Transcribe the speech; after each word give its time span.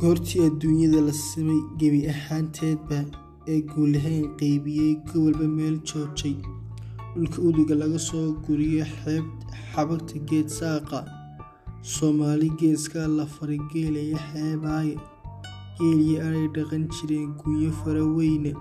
goortii 0.00 0.40
adduunyada 0.48 1.00
la 1.06 1.12
simay 1.26 1.60
gebi 1.80 2.00
ahaanteedba 2.14 2.98
ee 3.52 3.58
guulahayn 3.72 4.24
qaybiyey 4.40 4.92
gobolba 5.10 5.46
meel 5.56 5.76
joojay. 5.90 6.34
Dhulka 7.14 7.38
uduga 7.48 7.74
laga 7.82 7.98
soo 8.08 8.26
guriyo 8.46 8.84
xeeb 8.96 9.24
xabagta 9.72 10.16
geed 10.30 10.48
saaqa 10.58 10.98
soomaali 11.94 12.48
geeskaa 12.62 13.06
la 13.18 13.24
farageelaya 13.36 14.18
xeebaaye 14.32 14.94
geeliyo 15.78 16.18
aday 16.26 16.46
dhaqan 16.56 16.84
jireen 16.96 17.30
gunyo 17.40 17.70
faraweyne 17.80 18.52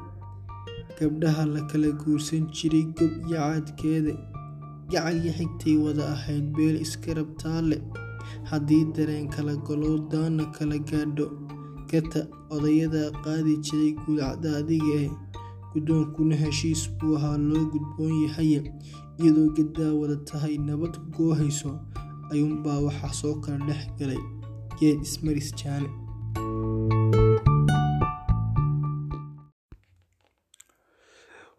gabdhaha 1.00 1.44
la 1.54 1.62
kala 1.72 1.90
guursan 2.04 2.44
jiray 2.58 2.86
gob 2.98 3.12
iyo 3.28 3.38
caadkeeda 3.44 4.14
gacal 4.92 5.18
iyo 5.24 5.34
xigtay 5.40 5.76
wada 5.86 6.04
ahayd 6.16 6.46
beel 6.58 6.76
iska 6.86 7.14
rabtaale 7.20 7.78
haddii 8.52 8.84
dareen 8.96 9.28
kala 9.36 9.56
golow 9.68 9.96
daana 10.12 10.46
kala 10.58 10.78
gaadho. 10.92 11.28
Gata 11.92 12.22
odayadaa 12.56 13.10
qaadi 13.26 13.54
jiray 13.66 13.92
guulcada 14.00 14.50
adiga 14.60 14.94
eh 15.06 15.12
guddoonkuna 15.74 16.36
heshiis 16.44 16.82
buu 17.00 17.16
ahaa 17.18 17.38
loo 17.50 17.64
gudboon 17.74 18.14
yahaye 18.24 18.60
iyadoo 19.20 19.50
gadaa 19.58 19.92
wada 20.00 20.16
tahay 20.30 20.56
nabad 20.68 20.96
goohayso 21.16 21.72
ayuunbaa 22.32 22.80
waxaa 22.88 23.14
soo 23.22 23.36
kala 23.44 23.60
dhex 23.68 23.84
galay 24.00 24.22
geed 24.80 25.00
ismaris 25.08 25.50
jaane. 25.62 25.90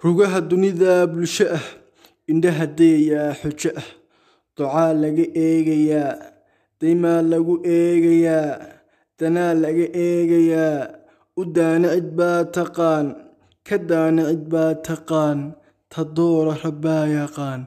Rugaha 0.03 0.41
dunida 0.49 1.07
bulsho 1.13 1.47
ah 1.59 1.65
indhaha 2.31 2.67
dayayaa 2.79 3.35
xujo 3.41 3.71
ah 3.81 3.89
docaa 4.57 4.93
laga 5.03 5.25
eegayaa 5.45 6.11
daymaa 6.81 7.21
lagu 7.33 7.55
eegayaa 7.77 8.51
danaa 9.19 9.53
laga 9.63 9.87
eegayaa. 10.07 10.79
U 11.41 11.43
daana 11.57 11.89
cid 11.95 12.09
baa 12.19 12.41
taqaan 12.57 13.07
ka 13.69 13.77
daana 13.91 14.23
cid 14.31 14.45
baa 14.53 14.73
taqaan. 14.89 15.39
Ta 15.93 16.01
doora 16.17 16.53
rabbaa 16.65 17.05
yaqaan 17.19 17.61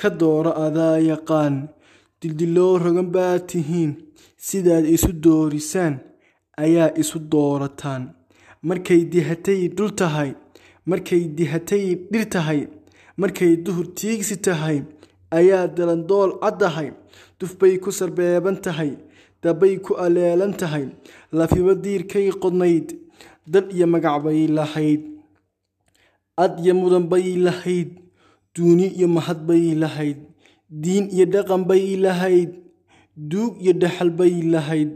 ka 0.00 0.08
doora 0.20 0.52
adaa 0.66 0.96
yaqaan. 1.10 1.54
Dildiloo 2.20 2.74
rogan 2.84 3.08
baa 3.16 3.36
tihiin 3.50 3.90
sidaad 4.46 4.84
isu 4.96 5.10
doorisaan 5.24 5.94
ayaa 6.64 6.90
isu 7.02 7.18
doorataan. 7.32 8.02
Markay 8.68 9.00
dihatay 9.12 9.60
dhul 9.76 9.92
tahay 10.00 10.30
markay 10.90 11.22
dihatay 11.38 11.84
dhir 12.12 12.24
tahay 12.34 12.60
markay 13.20 13.52
duhur 13.64 13.86
tiigsi 13.98 14.36
tahay 14.46 14.78
ayaa 15.38 15.66
dalandool 15.76 16.30
caddahay 16.42 16.88
dufbay 17.40 17.74
ku 17.82 17.90
sarbeeban 17.98 18.56
tahay 18.64 18.92
dabbay 19.42 19.74
ku 19.84 19.92
aleelan 20.04 20.52
tahay 20.60 20.86
lafiba 21.38 21.74
diirkay 21.84 22.26
qodnayd 22.42 22.88
dad 23.52 23.66
iyo 23.76 23.86
magac 23.94 24.18
bay 24.24 24.46
lahayd 24.58 25.02
ad 26.44 26.54
iyo 26.62 26.74
mudan 26.80 27.06
bay 27.12 27.26
lahayd 27.46 27.90
duuni 28.54 28.86
iyo 28.98 29.08
mahad 29.16 29.40
bay 29.48 29.64
lahayd 29.82 30.18
diin 30.82 31.06
iyo 31.14 31.24
dhaqan 31.34 31.62
bay 31.70 31.84
lahayd 32.04 32.50
duug 33.30 33.52
iyo 33.62 33.72
dhaxal 33.82 34.10
bay 34.18 34.34
lahayd 34.54 34.90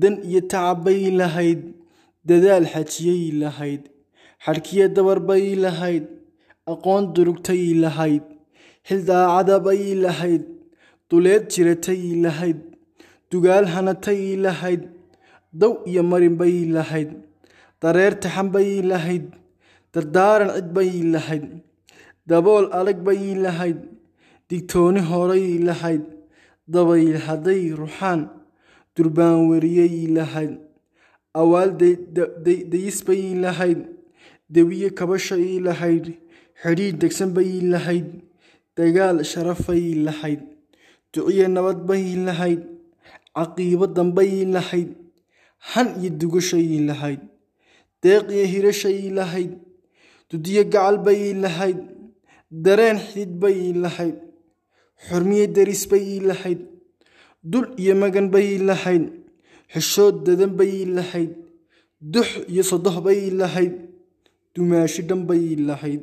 dan 0.00 0.14
iyo 0.28 0.40
tacab 0.50 0.78
bay 0.86 1.02
lahayd 1.20 1.60
dadaal 2.28 2.64
xajiyay 2.74 3.22
lahayd 3.42 3.82
xadhkiyo 4.44 4.86
dabar 4.96 5.18
bay 5.28 5.44
lahayd 5.64 6.04
aqoon 6.72 7.04
durugtay 7.14 7.62
lahayd 7.84 8.24
xil 8.88 9.00
daacada 9.08 9.56
bay 9.66 9.82
lahayd 10.04 10.42
duleed 11.10 11.44
jiratay 11.54 12.02
lahayd 12.24 12.58
dugaal 13.30 13.66
hanatay 13.74 14.22
lahayd 14.44 14.82
dow 15.60 15.72
iyo 15.90 16.02
marin 16.10 16.36
bay 16.40 16.56
lahayd 16.76 17.10
dareer 17.82 18.14
taxan 18.22 18.48
bay 18.54 18.70
lahayd 18.90 19.24
dardaaran 19.94 20.50
cid 20.56 20.68
bay 20.76 20.92
lahayd 21.14 21.44
dabool 22.30 22.66
adag 22.80 22.98
bay 23.06 23.22
lahayd 23.44 23.78
digtooni 24.50 25.00
horay 25.10 25.46
lahayd 25.68 26.04
dabayl 26.74 27.16
hadday 27.26 27.62
ruxaan 27.80 28.20
durbaan 28.96 29.38
weriyay 29.50 29.96
lahayd 30.16 30.52
awaal 31.40 31.70
dayis 32.72 32.98
bay 33.08 33.22
lahayd 33.44 33.80
dewiye 34.54 34.88
kabashay 34.98 35.46
lahayd 35.66 36.04
xidhiid 36.62 36.96
degsan 37.02 37.30
bay 37.36 37.50
lahayd 37.72 38.08
dagaal 38.76 39.18
sharafay 39.32 39.84
lahayd 40.06 40.40
duciye 41.12 41.46
nabad 41.56 41.78
bay 41.88 42.04
lahayd 42.26 42.62
caqiibo 43.36 43.86
dambay 43.96 44.32
lahayd 44.54 44.90
han 45.72 45.88
iyo 46.00 46.10
dugashay 46.20 46.68
lahayd 46.88 47.20
deeq 48.02 48.24
iyo 48.36 48.44
hirashay 48.52 49.00
lahayd 49.18 49.52
dudiyo 50.30 50.62
gacal 50.72 50.96
bay 51.06 51.22
lahayd 51.44 51.78
dareen 52.64 52.98
xidid 53.08 53.32
bay 53.42 53.58
lahayd 53.84 54.16
xurmiye 55.06 55.46
deris 55.56 55.82
bay 55.92 56.06
lahayd 56.28 56.60
dul 57.52 57.66
iyo 57.82 57.94
magan 58.02 58.26
bay 58.34 58.48
lahayd 58.68 59.04
xishood 59.72 60.16
dadan 60.26 60.52
bay 60.58 60.74
lahayd 60.96 61.32
dux 62.14 62.28
iyo 62.52 62.62
sodoh 62.70 62.96
bay 63.06 63.20
lahayd 63.40 63.74
dumaashi 64.54 65.02
dhan 65.08 65.22
bay 65.28 65.44
lahayd 65.68 66.02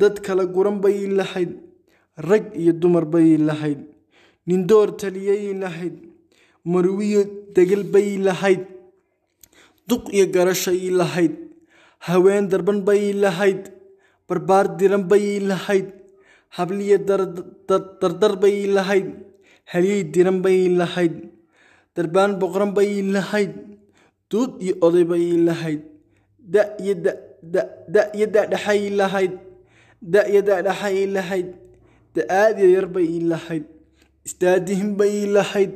dad 0.00 0.14
kala 0.26 0.44
guran 0.54 0.78
bay 0.84 0.98
lahayd 1.18 1.50
rag 2.28 2.52
iyo 2.54 2.72
dumar 2.72 3.04
bay 3.08 3.36
lahayd. 3.48 3.80
Nindoor 4.46 4.96
taliyay 5.00 5.54
lahayd. 5.62 5.96
Marwiyo 6.64 7.22
degel 7.54 7.84
bay 7.92 8.18
lahayd. 8.18 8.66
Duq 9.88 10.12
iyo 10.12 10.26
garashay 10.34 10.90
lahayd. 10.90 11.34
Haween 12.06 12.48
darban 12.52 12.84
bay 12.84 13.12
lahayd. 13.12 13.72
Barbaar 14.28 14.76
diran 14.78 15.04
bay 15.10 15.40
lahayd. 15.40 15.88
Habliyo 16.56 16.98
dardar 18.00 18.34
bay 18.42 18.66
lahayd. 18.66 19.08
Halyey 19.72 20.04
diran 20.12 20.42
bay 20.44 20.68
lahayd. 20.68 21.30
Darbaan 21.94 22.38
boqran 22.40 22.74
bay 22.74 23.02
lahayd. 23.02 23.54
Duud 24.30 24.60
iyo 24.62 24.74
oday 24.86 25.04
bay 25.04 25.26
lahayd. 25.46 25.82
Da 26.38 26.62
iyo 26.82 26.94
da 27.02 28.02
iyo 28.14 28.26
dadhaxay 28.26 28.90
lahayd. 28.98 29.32
Da 30.02 30.20
iyo 30.30 30.40
dadhaxay 30.42 31.06
lahayd 31.16 31.48
da'aadiya 32.16 32.68
yar 32.76 32.86
bay 32.94 33.10
lahayd 33.32 33.64
istaadihin 34.28 34.90
bay 35.00 35.14
lahayd 35.36 35.72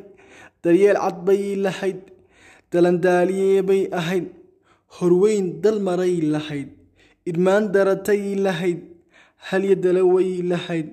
daryeel 0.65 0.99
cad 1.05 1.19
bay 1.29 1.43
lahayd 1.67 2.01
dalandaaliye 2.73 3.63
bay 3.69 3.83
ahayd 4.01 4.27
horweyn 4.97 5.47
dal 5.65 5.79
maray 5.89 6.17
lahayd 6.35 6.69
idmaan 7.31 7.65
daratay 7.75 8.23
lahayd 8.47 8.81
halya 9.49 9.75
dalaway 9.85 10.31
lahayd 10.53 10.89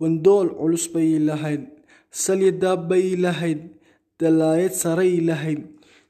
wandool 0.00 0.48
culus 0.60 0.86
bay 0.94 1.10
lahayd 1.28 1.62
salya 2.24 2.50
daab 2.62 2.80
bay 2.90 3.06
lahayd 3.24 3.60
dalaayad 4.20 4.72
saray 4.82 5.14
lahayd 5.28 5.60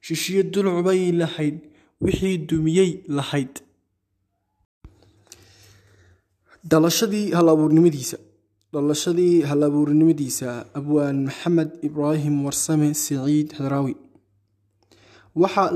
shishiyo 0.06 0.42
duluc 0.52 0.78
bay 0.88 1.02
lahayd 1.20 1.56
wixii 2.04 2.36
dumiyey 2.50 2.90
lahayd 3.18 3.52
dhalashadii 8.72 9.42
dhalashadii 9.42 9.42
hal-abuurnimadiisa 9.50 10.50
abwaan 10.74 11.24
maxamed 11.24 11.70
ibraahim 11.82 12.44
warsame 12.44 12.94
siciid 12.94 13.52
hadraawi 13.58 13.94
waxaa 15.42 15.70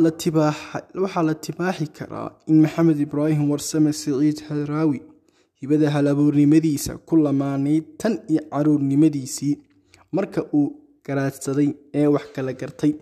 la 1.26 1.34
tibaaxi 1.34 1.86
karaa 1.98 2.30
in 2.46 2.60
maxamed 2.64 2.98
ibraahim 3.06 3.50
warsame 3.50 3.92
siciid 3.92 4.38
hadraawi 4.48 5.00
hibada 5.60 5.90
hal-abuurnimadiisa 5.90 6.92
ku 7.08 7.16
lamaanayd 7.16 7.84
tan 7.98 8.14
iyo 8.28 8.42
caruurnimadiisii 8.52 9.54
marka 10.12 10.40
uu 10.54 10.68
garaadsaday 11.06 11.70
ee 11.94 12.06
wax 12.06 12.26
kala 12.34 12.52
gartay. 12.52 12.92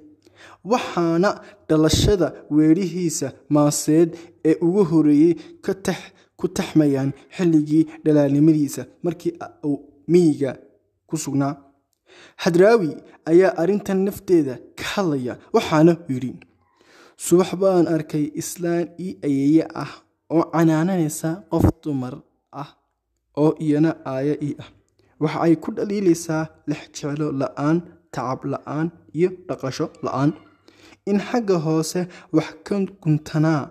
Waxaana 0.64 1.30
dhalashada 1.68 2.28
weerihiisa 2.50 3.32
maaseed 3.48 4.16
ee 4.44 4.56
ugu 4.66 4.84
horeeyey 4.90 5.34
ku 6.42 6.48
taxmayaan 6.58 7.10
xilligii 7.36 7.82
dhalaalnimadiisa 8.04 8.82
markii 9.06 9.32
uu 9.70 9.76
miyiga 10.12 10.50
ku 11.08 11.16
sugnaa. 11.24 11.54
Hadraawi 12.42 12.90
ayaa 13.30 13.52
arrintan 13.62 13.98
nafteeda 14.06 14.54
ka 14.78 14.84
hadlaya 14.94 15.34
waxaana 15.56 15.92
yidhi 16.12 16.30
subax 17.26 17.50
baan 17.62 17.86
arkay 17.94 18.24
islaan 18.40 18.84
ii 19.06 19.10
ayeeye 19.26 19.64
ah 19.84 19.92
oo 20.36 20.44
canaananaysa 20.54 21.28
qof 21.52 21.64
dumar 21.82 22.14
ah 22.62 22.70
oo 23.42 23.50
iyana 23.66 23.90
aaya 24.12 24.34
ii 24.48 24.54
ah. 24.62 24.68
Waxa 25.22 25.38
ay 25.46 25.54
ku 25.62 25.68
dhaliilaysaa 25.76 26.44
lex 26.70 26.82
jeclo 26.96 27.26
la'aan 27.40 27.76
tacab 28.14 28.40
la'aan 28.52 28.86
iyo 29.18 29.28
dhaqasho 29.48 29.86
la'aan. 30.04 30.30
In 31.10 31.18
xagga 31.28 31.56
hoose 31.66 32.00
wax 32.36 32.48
ka 32.66 32.74
guntanaa 33.02 33.62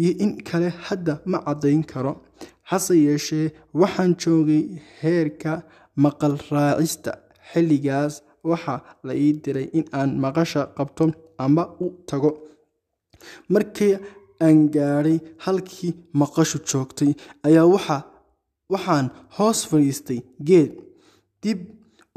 iyo 0.00 0.12
in 0.24 0.32
kale 0.48 0.68
hadda 0.86 1.12
ma 1.30 1.38
caddayn 1.46 1.82
karo. 1.92 2.12
Hase 2.70 2.94
yeeshee 3.06 3.46
waxaan 3.80 4.12
joogay 4.22 4.62
heerka 5.00 5.52
maqal 6.04 6.34
raacista. 6.50 7.12
Xilligaas 7.50 8.14
waxaa 8.50 8.80
la 9.06 9.12
ii 9.24 9.32
diray 9.44 9.66
in 9.78 9.86
aan 9.98 10.10
maqasha 10.24 10.62
qabto 10.76 11.04
ama 11.44 11.62
u 11.84 11.86
tago. 12.08 12.30
Markii 13.52 13.94
aan 14.46 14.58
gaadhay 14.74 15.18
halkii 15.44 15.92
maqashu 16.20 16.58
joogtay 16.70 17.10
ayaa 17.46 17.66
waxaan 18.72 19.06
hoos 19.36 19.58
fadhiistay 19.70 20.20
geed. 20.48 20.72
Dib 21.42 21.60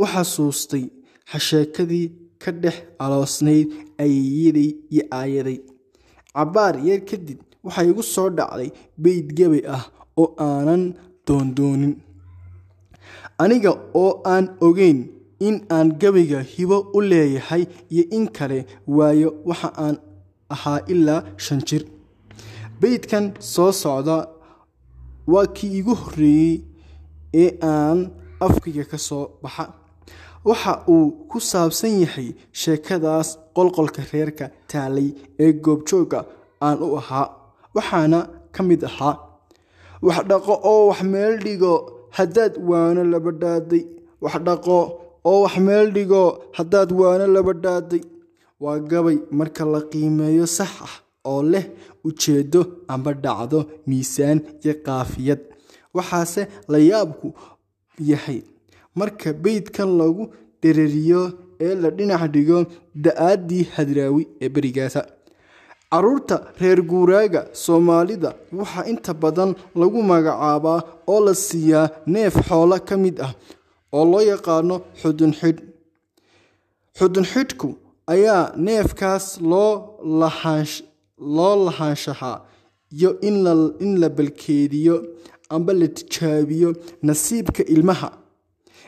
u 0.02 0.04
xasuustay 0.14 0.84
xasheekadii 1.32 2.06
ka 2.44 2.52
dhex 2.64 2.78
aloosnayd 3.04 3.68
ayeeyaday 4.04 4.70
iyo 4.94 5.04
aayaday. 5.20 5.58
Cabbaar 6.36 6.76
yar 6.88 7.02
kadib 7.10 7.40
waxaa 7.66 7.86
igu 7.92 8.04
soo 8.14 8.30
dhacday 8.38 8.70
beyd 9.04 9.28
gabay 9.38 9.64
ah 9.76 9.84
oo 10.22 10.28
aanan 10.48 10.84
doondoonin. 11.28 11.94
Aniga 13.44 13.72
oo 14.02 14.12
aan 14.34 14.46
ogeyn 14.68 15.00
in 15.48 15.56
aan 15.76 15.90
gabayga 16.02 16.40
hibo 16.54 16.78
u 16.98 17.00
leeyahay 17.12 17.64
iyo 17.94 18.04
in 18.18 18.26
kale 18.38 18.60
waayo 18.98 19.30
waxa 19.50 19.70
aan 19.86 19.96
ahaa 20.54 20.80
ilaa 20.94 21.22
shan 21.46 21.62
jir. 21.68 21.84
Beydkan 22.82 23.26
soo 23.54 23.72
socda 23.82 24.18
waa 25.32 25.46
kii 25.56 25.72
igu 25.80 25.94
horreeyey 26.02 26.56
ee 27.44 27.50
aan 27.74 28.00
afkayga 28.46 28.84
ka 28.92 28.98
soo 29.08 29.24
baxa. 29.44 29.66
Waxa 30.50 30.74
uu 30.94 31.06
ku 31.30 31.38
saabsan 31.52 31.94
yahay 32.04 32.30
sheekadaas 32.62 33.30
qolqolka 33.56 34.02
reerka 34.12 34.46
taalay 34.72 35.10
ee 35.44 35.52
goobjoogga 35.66 36.20
aan 36.68 36.78
u 36.86 36.90
ahaa 37.02 37.28
waxaana 37.76 38.20
ka 38.56 38.62
mid 38.70 38.82
ahaa. 38.90 39.16
Wax 40.08 40.20
dhaqo 40.30 40.54
oo 40.72 40.88
wax 40.90 41.02
meel 41.14 41.34
dhigo 41.46 41.74
haddaad 42.18 42.54
waano 42.70 43.02
laba 43.14 43.32
dhaaday 43.42 43.84
wax 44.24 44.36
dhaqo 44.48 44.78
oo 45.30 45.40
wax 45.46 45.56
meel 45.68 45.88
dhigo 45.96 46.24
haddaad 46.58 46.90
waano 47.00 47.26
laba 47.36 47.54
dhaaday 47.64 48.02
waa 48.64 48.80
gabay 48.92 49.18
marka 49.40 49.64
la 49.74 49.80
qiimeeyo 49.92 50.46
sax 50.58 50.72
ah 50.88 50.94
oo 51.32 51.42
leh 51.52 51.66
ujeeddo 52.08 52.62
amba 52.94 53.12
dhacdo 53.26 53.60
miisaan 53.88 54.38
iyo 54.64 54.74
qaafiyad 54.86 55.40
waxaase 55.96 56.42
la 56.72 56.78
yaabku 56.90 57.28
yahay 58.12 58.40
marka 59.00 59.30
beydkan 59.44 59.90
lagu 60.02 60.24
dhereriyo 60.62 61.22
ee 61.66 61.74
la 61.84 61.90
dhinac 61.98 62.24
dhigo 62.36 62.60
da'aaddii 63.06 63.64
hadraawi 63.76 64.24
ee 64.44 64.50
berigaasa 64.56 65.02
carruurta 65.92 66.36
reer 66.62 66.80
guuraaga 66.92 67.42
soomaalida 67.64 68.30
waxaa 68.60 68.86
inta 68.92 69.14
badan 69.24 69.52
lagu 69.82 70.00
magacaabaa 70.12 70.80
oo 71.14 71.20
la 71.28 71.34
siiyaa 71.48 71.86
neef 72.14 72.36
xoolo 72.48 72.78
ka 72.90 72.96
mid 73.04 73.18
ah 73.28 73.34
oo 73.98 74.06
loo 74.12 74.22
yaqaano 74.32 74.76
xudunxidh 75.02 75.60
xudunxidhku 77.00 77.70
ayaa 78.14 78.44
neefkaas 78.68 79.26
loo 79.52 79.72
lahaanshahaa 81.66 82.38
iyo 82.98 83.10
in 83.28 83.98
la 84.02 84.10
balkeediyo 84.18 84.96
amba 85.56 85.74
la 85.74 85.88
tijaabiyo 85.88 86.70
nasiibka 87.08 87.64
ilmaha. 87.76 88.10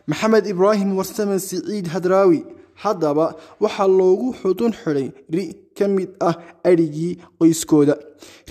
Maxamed 0.08 0.46
ibraahim 0.54 0.90
warsame 0.98 1.40
siciid 1.40 1.86
hadraawi 1.94 2.40
haddaba 2.82 3.26
waxaa 3.64 3.88
loogu 4.00 4.28
xudun 4.42 4.74
xidhay 4.82 5.10
ri 5.36 5.46
ka 5.78 5.86
mid 5.96 6.10
ah 6.30 6.36
adhigii 6.70 7.14
qoyskooda. 7.40 7.96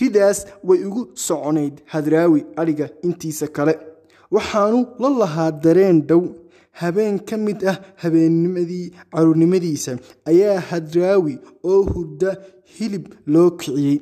Ridaas 0.00 0.38
way 0.69 0.80
ugu 0.88 1.02
soconayd 1.26 1.74
hadraawi 1.92 2.40
adhiga 2.60 2.86
intiisa 3.06 3.46
kale. 3.56 3.74
Waxaanu 4.34 4.78
la 5.02 5.08
lahaa 5.20 5.50
dareen 5.64 5.98
dhow. 6.08 6.22
Habeen 6.80 7.19
ka 7.28 7.36
mid 7.36 7.60
ah 7.72 7.76
habeennimadii 8.02 8.86
caruurnimadiisa 9.14 9.92
ayaa 10.30 10.58
hadraawi 10.70 11.34
oo 11.70 11.82
hurda 11.92 12.30
hilib 12.76 13.06
loo 13.26 13.50
kiciyey. 13.60 14.00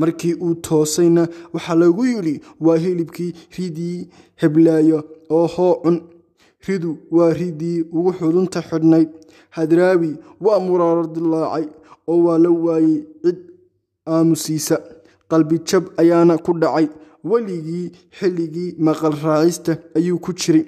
Markii 0.00 0.34
uu 0.44 0.54
toosayna 0.66 1.22
waxaa 1.54 1.74
lagu 1.82 2.04
yidhi 2.06 2.34
waa 2.60 2.76
hilibkii 2.84 3.32
ridii 3.58 4.08
heblaayo 4.42 4.98
oo 5.36 5.46
hoo 5.54 5.74
cun 5.82 5.96
ridu 6.66 6.90
waa 7.16 7.32
ridii 7.40 7.78
ugu 7.96 8.12
xudunta 8.18 8.60
xidhnayd 8.68 9.08
hadraawi 9.56 10.10
waa 10.44 10.60
muraaro 10.66 11.04
dilaacay 11.14 11.64
oo 12.10 12.18
waa 12.26 12.38
la 12.44 12.50
waayey 12.64 12.96
cid 13.24 13.38
aamusiisa. 14.14 14.76
Qalbijab 15.30 15.84
ayaana 16.00 16.34
ku 16.44 16.52
dhacay. 16.62 16.86
Weligii 17.30 17.86
xilligii 18.18 18.70
maqal 18.86 19.14
raacista 19.24 19.72
ayuu 19.96 20.18
ku 20.24 20.32
jiray. 20.40 20.64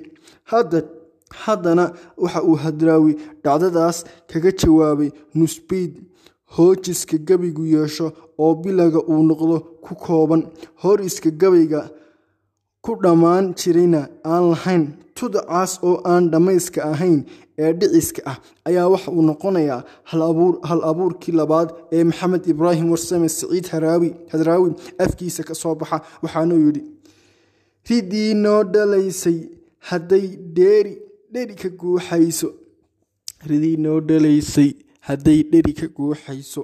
Haddana 1.45 1.85
waxa 2.23 2.41
uu 2.49 2.55
hadraawi 2.65 3.13
dhacdadaas 3.45 3.99
kaga 4.31 4.51
jawaabay 4.61 5.11
nusbayd 5.35 5.93
hoojiska 6.57 7.17
gabaygu 7.29 7.65
yeesho 7.75 8.07
oo 8.39 8.55
bilaga 8.63 9.01
uu 9.13 9.23
noqdo 9.29 9.57
ku 9.85 9.93
kooban. 10.05 10.43
Horiska 10.83 11.31
gabayga 11.31 11.81
ku 12.85 12.93
dhammaan 13.03 13.55
jirayna 13.59 14.01
aan 14.25 14.45
lahayn 14.53 14.85
tudacaas 15.19 15.73
oo 15.89 15.97
aan 16.13 16.31
dhammayska 16.33 16.81
ahayn 16.93 17.21
ee 17.59 17.73
dhiciska 17.81 18.23
ah 18.33 18.39
ayaa 18.69 18.89
waxa 18.95 19.11
uu 19.17 19.23
noqonayaa 19.31 19.81
hal 20.69 20.81
abuurkii 20.91 21.35
labaad 21.41 21.69
ee 21.97 22.05
maxamed 22.11 22.45
ibraahim 22.53 22.91
warsame 22.95 23.29
siciid 23.29 23.67
hadraawi 24.33 24.71
afkiisa 25.05 25.43
ka 25.49 25.55
soo 25.63 25.75
baxa 25.81 25.99
waxaanuu 26.23 26.61
yidhi 26.67 26.83
ridii 27.91 28.35
noo 28.45 28.61
dhalaysay 28.75 29.39
hadday 29.91 30.27
dheeri 30.57 30.95
dheri 31.35 31.55
ka 31.63 31.69
guuxayso. 31.81 32.49
Ridii 33.51 33.77
noo 33.85 34.01
dhalaysay 34.09 34.71
hadday 35.09 35.41
dheri 35.53 35.73
ka 35.81 35.87
guuxayso. 35.97 36.63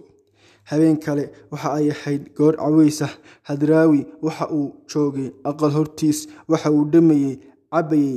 Habeen 0.71 0.97
kale 1.05 1.25
waxa 1.53 1.69
ay 1.79 1.91
ahayd 1.95 2.23
goor 2.37 2.55
cawaysah 2.57 3.11
hadraawi 3.49 4.01
waxa 4.27 4.47
uu 4.59 4.69
joogay 4.93 5.29
aqal 5.51 5.73
hortiis 5.77 6.19
waxa 6.49 6.71
uu 6.77 6.85
dhamayey 6.93 7.35
cabayey 7.73 8.17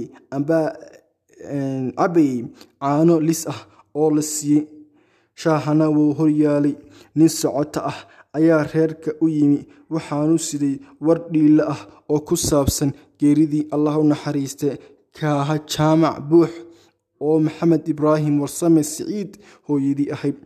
cabayey 1.98 2.46
caano 2.82 3.16
lis 3.28 3.42
ah 3.54 3.60
oo 4.00 4.10
la 4.16 4.22
siiyey 4.34 4.64
shaahana 5.42 5.86
wuu 5.96 6.12
horyaalay 6.20 6.76
nin 7.18 7.30
socoto 7.42 7.80
ah 7.92 8.00
ayaa 8.38 8.64
reerka 8.74 9.12
u 9.22 9.28
yimi. 9.36 9.60
Waxaanu 9.94 10.38
siday 10.48 10.76
war 11.06 11.20
dhiilo 11.34 11.64
ah 11.74 11.82
oo 12.14 12.20
ku 12.28 12.36
saabsan 12.50 12.92
geeridii 13.20 13.64
allah 13.76 13.94
u 14.02 14.04
naxariiste 14.12 14.70
kaaha 15.18 15.56
jaamac 15.74 16.18
buux 16.30 16.52
oo 17.22 17.40
maxamed 17.46 17.84
ibraahim 17.94 18.36
warsame 18.42 18.84
siciid 18.84 19.32
hooyadii 19.68 20.10
ahayd. 20.16 20.38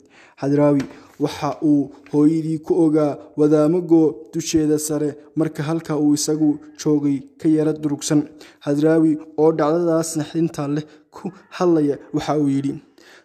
Hadraawi 0.41 0.83
waxa 1.23 1.49
uu 1.69 1.89
hooyadii 2.13 2.59
ku 2.65 2.73
ogaa 2.85 3.17
wadaamagoo 3.39 4.07
dusheeda 4.33 4.77
sare 4.79 5.09
marka 5.35 5.63
halka 5.63 5.97
uu 5.97 6.13
isagu 6.13 6.49
joogay 6.81 7.17
ka 7.41 7.47
yara 7.49 7.73
durugsan. 7.73 8.21
Hadraawi 8.65 9.11
oo 9.37 9.51
dhacdadaas 9.59 10.09
naxdinta 10.19 10.67
leh 10.75 10.85
ku 11.15 11.31
hadlaya 11.57 11.95
waxa 12.13 12.37
uu 12.41 12.49
yidhi 12.55 12.73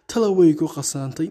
tala 0.09 0.27
way 0.37 0.51
ku 0.59 0.65
qasaantay 0.75 1.29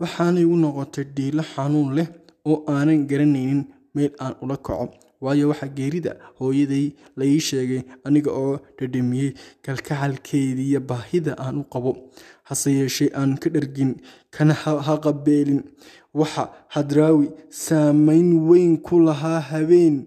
waxaanay 0.00 0.44
u 0.52 0.56
noqotay 0.62 1.04
dhiilo 1.16 1.42
xanuun 1.54 1.90
leh 1.98 2.08
oo 2.50 2.56
aanan 2.74 3.00
garanaynin 3.10 3.60
meel 3.94 4.12
aan 4.18 4.34
ula 4.42 4.56
kaco. 4.56 4.86
Waayo 5.22 5.48
waxaa 5.50 5.68
geerida 5.78 6.12
hooyaday 6.38 6.86
la 7.16 7.24
sheegay 7.48 7.82
aniga 8.04 8.30
oo 8.42 8.58
dhadhamiyey 8.78 9.30
kalkacalkeediiyo 9.64 10.80
baahida 10.80 11.32
aan 11.38 11.58
u 11.60 11.64
qabo. 11.72 11.92
Hase 12.48 12.70
yeeshee 12.78 13.10
aan 13.14 13.38
ka 13.38 13.50
dhargin 13.50 13.92
kana 14.30 14.54
haqabeelin 14.86 15.62
waxa 16.14 16.44
hadraawi 16.74 17.30
saamayn 17.50 18.28
weyn 18.48 18.78
ku 18.86 18.98
lahaa 19.00 19.40
habeen. 19.50 20.06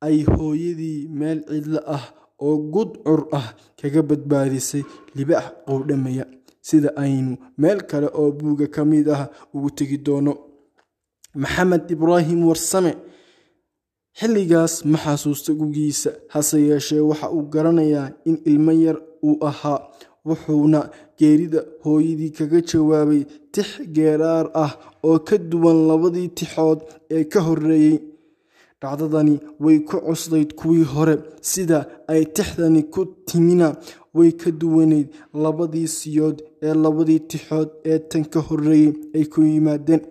Ay 0.00 0.24
hooyadii 0.24 1.08
meel 1.08 1.40
cidlo 1.48 1.80
ah 1.96 2.04
oo 2.38 2.56
gudcur 2.72 3.20
ah 3.32 3.54
kaga 3.80 4.02
badbaadisay 4.02 4.82
libaax 5.16 5.46
qowdhamaya 5.66 6.24
sida 6.68 6.90
aynu 7.02 7.36
meel 7.58 7.80
kale 7.90 8.08
oo 8.20 8.30
buuga 8.38 8.66
ka 8.68 8.84
mid 8.84 9.08
ah 9.08 9.30
ugu 9.54 9.70
tegi 9.70 9.98
doono 10.06 10.32
maxamed 11.42 11.84
ibraahim 11.94 12.40
warsame. 12.48 12.92
Xilligaas 14.18 14.74
ma 14.90 14.98
xasuusta 15.04 15.52
gugiisa 15.60 16.10
hase 16.32 16.56
yeeshee 16.68 17.00
waxa 17.10 17.26
uu 17.36 17.44
garanayaa 17.54 18.08
in 18.28 18.36
ilmo 18.50 18.72
yar 18.84 18.96
uu 19.28 19.36
ahaa. 19.48 19.80
Wuxuuna 20.28 20.80
geerida 21.18 21.60
hooyadii 21.84 22.30
kaga 22.38 22.60
jawaabay 22.70 23.22
tix 23.54 23.68
geeraar 23.96 24.46
ah 24.64 24.72
oo 25.08 25.18
ka 25.28 25.36
duwan 25.50 25.78
labadii 25.88 26.28
tixood 26.38 26.80
ee 27.16 27.24
ka 27.32 27.40
horreeyey 27.46 27.96
dhacdadani 28.80 29.34
way 29.64 29.78
ku 29.88 29.96
cuslayd 30.06 30.50
kuwii 30.60 30.86
hore 30.92 31.14
sida 31.50 31.78
ay 32.12 32.22
tixdani 32.36 32.82
ku 32.94 33.00
timina. 33.28 33.68
Way 34.16 34.30
ka 34.40 34.50
duwanayd 34.60 35.08
labadii 35.44 35.88
siyood 35.98 36.38
ee 36.66 36.74
labadii 36.84 37.20
tixood 37.30 37.68
ee 37.90 37.98
tan 38.10 38.24
ka 38.32 38.40
horreeyey 38.48 38.92
ay 39.16 39.24
ku 39.32 39.40
yimaadeen 39.42 40.02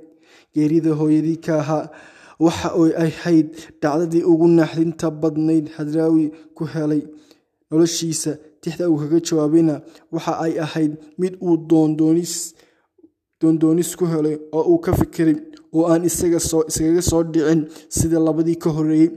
geerida 0.56 0.92
hooyadii 1.00 1.38
ka 1.46 1.54
ahaa. 1.64 1.86
Waxa 2.46 2.70
ay 2.84 2.92
ahayd 3.06 3.48
dhacdadii 3.82 4.24
ugu 4.32 4.48
naxdinta 4.60 5.08
badnayd 5.22 5.66
hadraawi 5.78 6.26
ku 6.58 6.64
helay 6.74 7.02
noloshiisa. 7.72 8.32
Tixda 8.62 8.90
uu 8.90 8.98
kaga 9.02 9.20
jawaabayna 9.28 9.76
waxa 10.12 10.34
ay 10.46 10.54
ahayd 10.66 10.92
mid 11.22 11.34
uu 11.42 11.56
doondoonis 13.42 13.92
ku 14.00 14.06
helay 14.06 14.36
oo 14.58 14.64
uu 14.74 14.80
ka 14.86 14.92
fikiray 15.00 15.36
oo 15.76 15.86
aan 15.92 16.04
isaga 16.10 16.40
soo 16.40 17.24
dhicin 17.34 17.62
sida 17.90 18.20
labadii 18.20 18.56
ka 18.64 18.70
horreeyey 18.76 19.12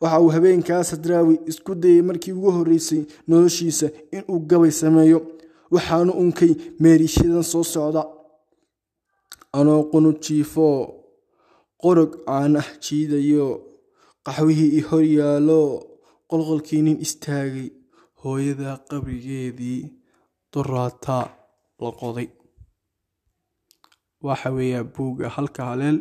waxa 0.00 0.20
uu 0.20 0.30
habeenkaas 0.34 0.90
hadraawi 0.94 1.34
isku 1.50 1.74
dayay 1.82 2.02
markii 2.02 2.32
ugu 2.32 2.50
horreysay 2.56 3.02
noloshiisa 3.28 3.86
inuu 4.16 4.38
gabay 4.50 4.70
sameeyo. 4.80 5.20
Waxaanu 5.70 6.12
unkay 6.22 6.52
meerishadan 6.82 7.42
soo 7.52 7.62
socda 7.64 8.02
anoo 9.58 9.82
qunu 9.92 10.10
jiifoo 10.24 10.78
qorog 11.82 12.12
caan 12.26 12.54
ah 12.62 12.68
jiidayo 12.84 13.48
qaxwihii 14.26 14.70
i 14.78 14.80
hor 14.88 15.04
yaalo. 15.18 15.60
Qolqolkii 16.30 16.82
nin 16.86 16.98
istaagay. 17.06 17.68
Hooyada 18.20 18.70
qabrigeedii 18.88 19.80
duraataa 20.52 21.24
la 21.82 21.90
qoday. 22.00 22.28
Waxa 24.26 24.48
weeyaa 24.56 24.84
buugga 24.94 25.26
halka 25.36 25.62
haleel 25.70 25.98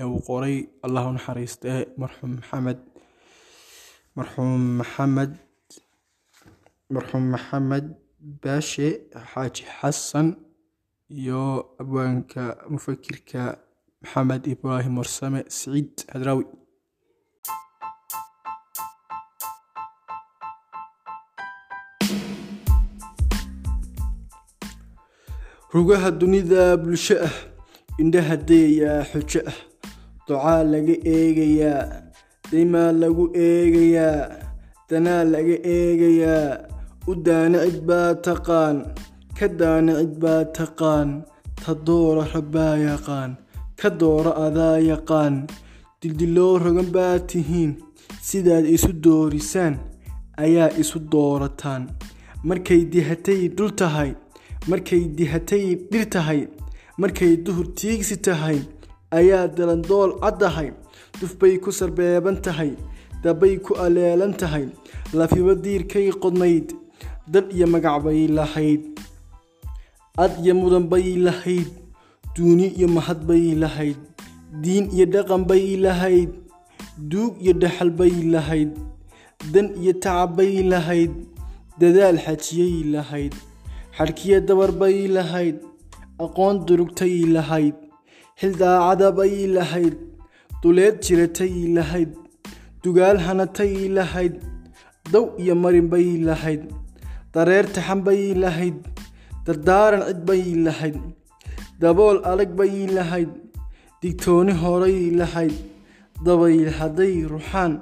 ee 0.00 0.04
uu 0.12 0.20
qoray 0.28 0.56
allahu 0.86 1.08
naxariistee 1.16 1.80
marxuum 2.00 2.32
maxamed. 2.38 2.78
Marxuum 4.16 4.62
maxamed 4.80 5.32
marxuum 6.94 7.24
maxamed 7.34 7.86
baashe 8.42 8.88
xaaji 9.30 9.62
xasan 9.78 10.26
iyo 11.18 11.42
abwaanka 11.82 12.42
mufakirka 12.72 13.40
maxamed 14.02 14.42
ibraahim 14.54 14.94
warsame 15.00 15.40
siciid 15.56 15.92
hadraawi 16.12 16.44
rugaha 25.74 26.10
dunida 26.10 26.76
bulsho 26.82 27.16
ah 27.28 27.34
indhaha 28.00 28.36
dayayaa 28.48 29.04
xujo 29.10 29.40
ah 29.50 29.56
ducaa 30.26 30.62
laga 30.72 30.94
eegayaa 31.14 31.82
daymaa 32.50 32.90
lagu 33.02 33.24
eegayaa 33.46 34.14
danaa 34.90 35.24
laga 35.32 35.56
eegayaa 35.74 36.44
u 37.10 37.12
daana 37.26 37.58
cid 37.66 37.78
baa 37.88 38.10
taqaan 38.28 38.76
ka 39.38 39.46
daana 39.60 39.92
cid 40.00 40.14
baa 40.22 40.42
taqaan 40.58 41.10
ta 41.62 41.72
doora 41.86 42.24
rabbaa 42.34 42.74
yaqaan 42.88 43.30
ka 43.80 43.88
doora 44.00 44.32
adaa 44.46 44.76
yaqaan. 44.90 45.34
Dildiloo 46.00 46.54
rogan 46.64 46.88
baa 46.96 47.16
tihiin 47.30 47.70
sidaad 48.28 48.64
isu 48.76 48.90
doorisaan 49.04 49.74
ayaa 50.44 50.68
isu 50.82 50.98
doorataan. 51.12 51.82
Markay 52.48 52.82
dihatay 52.92 53.40
dhul 53.56 53.72
tahay 53.80 54.10
markay 54.70 55.02
dihatay 55.18 55.64
dhir 55.90 56.04
tahay 56.14 56.40
markay 57.00 57.32
duhur 57.44 57.66
tiigsi 57.78 58.16
tahay 58.26 58.58
ayaa 59.18 59.44
dalandool 59.56 60.10
caddahay. 60.22 60.68
Dufbay 61.20 61.54
ku 61.64 61.70
sarbeeban 61.78 62.36
tahay 62.44 62.72
dabbay 63.24 63.54
ku 63.64 63.72
aleelan 63.84 64.32
tahay. 64.40 64.66
Lafiba 65.18 65.54
diirkay 65.64 66.06
qodnayd 66.22 66.68
dad 67.32 67.46
iyo 67.56 67.66
magac 67.74 67.96
bay 68.04 68.20
lahayd 68.38 68.82
ad 70.24 70.32
iyo 70.44 70.54
mudan 70.60 70.84
bay 70.92 71.08
lahayd 71.26 71.68
duuni 72.36 72.66
iyo 72.78 72.88
mahad 72.96 73.20
bay 73.28 73.44
lahayd 73.62 73.98
diin 74.62 74.86
iyo 74.96 75.06
dhaqan 75.14 75.42
bay 75.50 75.64
lahayd 75.84 76.30
duug 77.10 77.32
iyo 77.44 77.52
dhaxal 77.62 77.90
bay 77.98 78.14
lahayd 78.34 78.70
dan 79.52 79.66
iyo 79.82 79.92
tacab 80.04 80.30
bay 80.38 80.54
lahayd 80.72 81.12
dadaal 81.80 82.18
xajiyay 82.26 82.76
lahayd 82.94 83.34
xadhkiya 83.96 84.38
dabar 84.48 84.70
bay 84.80 84.96
lahayd 85.16 85.56
aqoon 86.24 86.56
durugtay 86.66 87.16
lahayd 87.36 87.76
xil 88.40 88.52
daacada 88.62 89.08
bay 89.18 89.34
lahayd 89.56 89.94
duleed 90.62 90.96
jiratay 91.06 91.54
lahayd 91.76 92.10
dugaal 92.82 93.18
hanatay 93.26 93.74
lahayd 93.98 94.34
dow 95.12 95.24
iyo 95.42 95.54
marin 95.62 95.88
bay 95.92 96.08
lahayd 96.28 96.62
dareer 97.34 97.66
taxan 97.76 98.00
bay 98.06 98.22
lahayd 98.44 98.76
dardaaran 99.46 100.02
cid 100.08 100.20
bay 100.28 100.44
lahayd 100.66 100.96
dabool 101.82 102.18
adag 102.32 102.50
bay 102.58 102.74
lahayd 102.96 103.30
digtooni 104.02 104.52
horay 104.62 104.98
lahayd 105.20 105.54
dabayl 106.26 106.70
hadday 106.78 107.14
ruxaan 107.32 107.72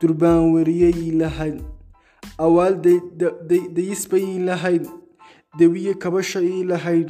durbaan 0.00 0.44
weriyay 0.54 1.00
lahayd 1.20 1.58
awaal 2.46 2.74
dayis 3.76 4.02
bay 4.12 4.26
lahayd 4.48 4.84
dewiye 5.58 5.92
kabashay 6.02 6.50
lahayd 6.70 7.08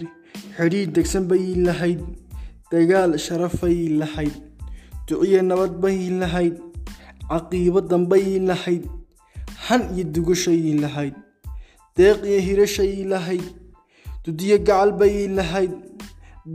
xidhiid 0.58 0.90
degsan 0.96 1.24
bay 1.30 1.46
lahayd 1.66 2.00
dagaal 2.72 3.12
sharafay 3.26 3.78
lahayd 4.00 4.34
duciye 5.08 5.40
nabad 5.50 5.72
bay 5.84 6.00
lahayd 6.22 6.54
caqiibo 7.30 7.80
dambay 7.90 8.26
lahayd 8.50 8.84
han 9.66 9.82
iyo 9.94 10.04
dugashay 10.14 10.62
lahayd 10.82 11.14
deeq 11.96 12.18
iyo 12.30 12.38
hirashay 12.46 12.92
lahayd 13.12 13.44
dudiyo 14.28 14.56
gacal 14.68 14.90
bay 15.00 15.16
lahayd 15.38 15.72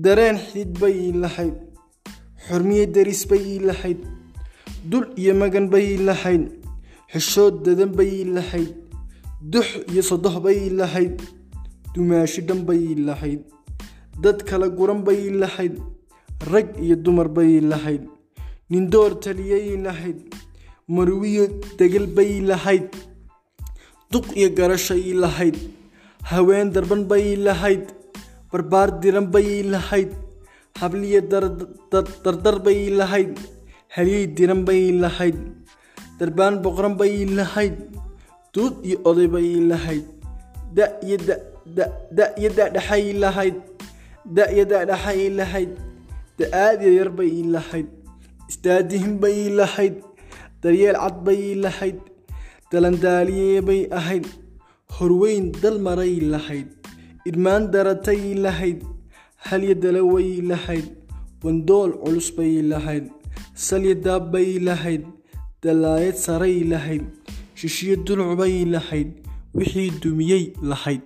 dareen 0.05 0.37
xidid 0.47 0.71
bay 0.81 0.97
lahayd 1.23 1.55
xurmiye 2.47 2.85
deris 2.95 3.21
bay 3.31 3.45
lahayd 3.69 3.99
dul 4.91 5.05
iyo 5.21 5.33
magan 5.41 5.65
bay 5.73 5.87
lahayd 6.07 6.43
xishood 7.13 7.55
dadan 7.65 7.91
bay 7.99 8.13
lahayd 8.35 8.71
dux 9.53 9.67
iyo 9.91 10.01
sodoh 10.09 10.35
bay 10.45 10.59
lahayd 10.79 11.15
dumaashi 11.95 12.41
dhan 12.47 12.61
bay 12.69 12.83
lahayd 13.07 13.41
dad 14.23 14.39
kala 14.49 14.67
guran 14.77 15.01
bay 15.07 15.21
lahayd 15.41 15.75
rag 16.53 16.67
iyo 16.85 16.95
dumar 17.05 17.27
bay 17.37 17.53
lahayd 17.71 18.03
nindoor 18.71 19.11
taliyay 19.23 19.67
lahayd 19.85 20.19
marwiyo 20.95 21.45
degel 21.79 22.07
bay 22.17 22.31
lahayd 22.49 22.85
duq 24.11 24.25
iyo 24.39 24.49
garashay 24.57 25.03
lahayd 25.23 25.57
haween 26.31 26.71
darban 26.75 27.03
bay 27.11 27.35
lahayd 27.45 27.83
barbaar 28.51 28.89
diran 29.01 29.27
bay 29.33 29.63
lahayd 29.73 30.11
habliyo 30.81 31.21
dardar 32.23 32.57
bay 32.65 32.81
lahayd 32.99 33.33
haliyey 33.95 34.25
diran 34.37 34.61
bay 34.67 34.83
lahayd 35.03 35.37
darbaan 36.19 36.55
boqran 36.65 36.95
bay 37.01 37.15
lahayd 37.39 37.75
duud 38.53 38.75
iyo 38.87 38.97
oday 39.09 39.27
bay 39.35 39.49
lahayd 39.71 40.05
da 40.77 40.85
iyo 41.05 41.17
da 42.17 42.25
iyo 42.39 42.49
dadhaxay 42.57 43.05
lahayd 43.23 43.57
da 44.35 44.43
iyo 44.55 44.63
dadhaxay 44.71 45.21
lahayd 45.39 45.71
da'aadiya 46.39 46.91
yar 46.99 47.09
bay 47.19 47.33
lahayd 47.55 47.87
istaadihin 48.51 49.13
bay 49.23 49.37
lahayd 49.59 49.95
daryeel 50.63 50.97
cad 51.03 51.17
bay 51.27 51.43
lahayd 51.65 51.97
dalandaaliye 52.71 53.61
bay 53.67 53.81
ahayd 53.99 54.25
horweyn 54.91 55.51
dal 55.61 55.79
maray 55.79 56.19
lahayd 56.19 56.67
idmaan 57.25 57.71
daratay 57.73 58.33
lahayd 58.45 58.83
halya 59.49 59.75
dalaway 59.75 60.41
lahayd 60.51 60.87
wandool 61.43 61.91
culus 62.03 62.29
bay 62.37 62.61
lahayd 62.71 63.05
salya 63.55 63.95
daab 64.05 64.31
bay 64.33 64.59
lahayd 64.59 65.03
dalaayad 65.63 66.15
saray 66.25 66.63
lahayd 66.73 67.03
shishiyo 67.59 67.95
duluc 68.05 68.37
bay 68.41 68.65
lahayd 68.75 69.09
wixii 69.57 69.89
dumiyey 70.03 70.45
lahayd 70.61 71.05